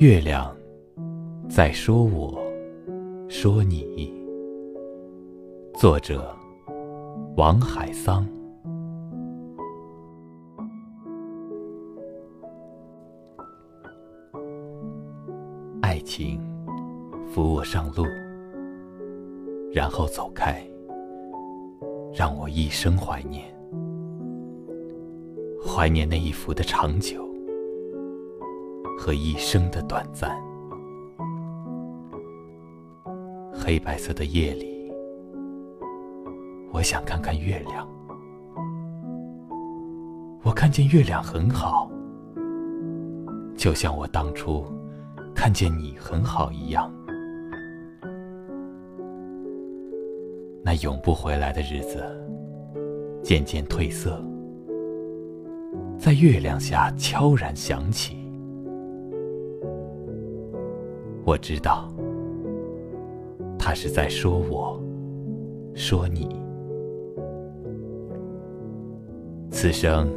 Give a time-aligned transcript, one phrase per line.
[0.00, 0.56] 月亮
[1.50, 2.40] 在说我，
[3.28, 4.14] 说你。
[5.74, 6.32] 作者：
[7.36, 8.24] 王海桑。
[15.80, 16.40] 爱情
[17.28, 18.04] 扶我上路，
[19.72, 20.64] 然后走开，
[22.14, 23.52] 让我一生怀念，
[25.66, 27.27] 怀念那一幅的长久。
[28.98, 30.36] 和一生的短暂。
[33.54, 34.92] 黑白色的夜里，
[36.72, 37.88] 我想看看月亮。
[40.42, 41.88] 我看见月亮很好，
[43.56, 44.66] 就像我当初
[45.34, 46.92] 看见你很好一样。
[50.64, 52.04] 那永不回来的日子
[53.22, 54.22] 渐渐褪色，
[55.98, 58.27] 在月亮下悄然响起。
[61.28, 61.86] 我知道，
[63.58, 64.82] 他是在说我，
[65.74, 66.26] 说你。
[69.50, 70.10] 此生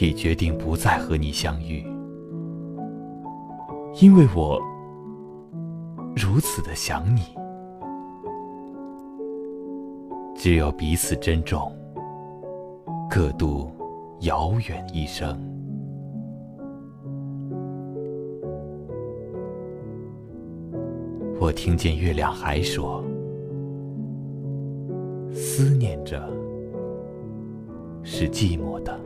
[0.00, 1.86] 已决定不再和你相遇，
[4.02, 4.60] 因为我
[6.16, 7.20] 如此的想你。
[10.34, 11.70] 只有彼此珍重，
[13.08, 13.70] 各度
[14.22, 15.53] 遥远一生。
[21.40, 23.04] 我听见月亮还说
[25.30, 26.26] ：“思念着
[28.02, 28.98] 是寂寞的，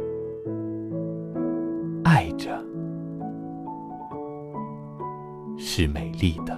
[2.04, 2.62] 爱着
[5.56, 6.56] 是美丽的。”